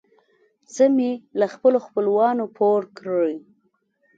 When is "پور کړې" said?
2.57-3.35